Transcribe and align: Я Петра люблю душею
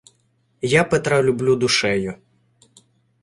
Я 0.61 0.83
Петра 0.83 1.21
люблю 1.21 1.55
душею 1.55 2.19